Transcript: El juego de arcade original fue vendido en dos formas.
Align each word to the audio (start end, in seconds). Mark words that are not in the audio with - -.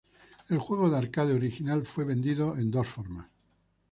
El 0.49 0.57
juego 0.57 0.89
de 0.89 0.97
arcade 0.97 1.31
original 1.31 1.85
fue 1.85 2.05
vendido 2.05 2.57
en 2.57 2.71
dos 2.71 2.87
formas. 2.87 3.27